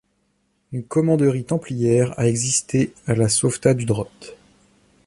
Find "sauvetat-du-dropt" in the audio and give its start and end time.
3.29-4.35